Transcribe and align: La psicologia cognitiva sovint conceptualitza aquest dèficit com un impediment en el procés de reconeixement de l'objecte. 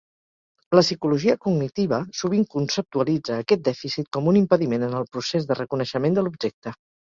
La 0.77 0.83
psicologia 0.85 1.35
cognitiva 1.47 1.99
sovint 2.21 2.47
conceptualitza 2.57 3.37
aquest 3.43 3.63
dèficit 3.69 4.11
com 4.19 4.33
un 4.35 4.43
impediment 4.43 4.89
en 4.91 4.99
el 5.05 5.09
procés 5.15 5.49
de 5.53 5.63
reconeixement 5.65 6.21
de 6.21 6.29
l'objecte. 6.29 6.79